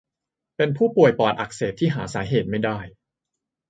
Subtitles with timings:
[0.55, 2.79] เป็นผู้ป่วยปอดอักเสบที่หาสาเหตุไม่ได้